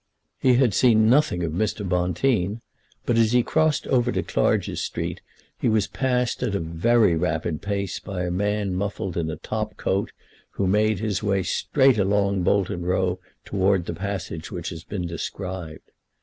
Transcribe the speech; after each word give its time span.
He 0.39 0.55
had 0.55 0.73
seen 0.73 1.07
nothing 1.11 1.43
of 1.43 1.51
Mr. 1.51 1.87
Bonteen; 1.87 2.61
but 3.05 3.19
as 3.19 3.33
he 3.33 3.43
crossed 3.43 3.85
over 3.85 4.11
to 4.11 4.23
Clarges 4.23 4.81
Street 4.81 5.21
he 5.59 5.69
was 5.69 5.85
passed 5.85 6.41
at 6.41 6.55
a 6.55 6.59
very 6.59 7.15
rapid 7.15 7.61
pace 7.61 7.99
by 7.99 8.23
a 8.23 8.31
man 8.31 8.73
muffled 8.73 9.15
in 9.15 9.29
a 9.29 9.35
top 9.35 9.77
coat, 9.77 10.11
who 10.53 10.65
made 10.65 10.97
his 10.97 11.21
way 11.21 11.43
straight 11.43 11.99
along 11.99 12.41
Bolton 12.41 12.81
Row 12.81 13.19
towards 13.45 13.85
the 13.85 13.93
passage 13.93 14.49
which 14.51 14.69
has 14.69 14.83
been 14.83 15.05
described. 15.05 15.91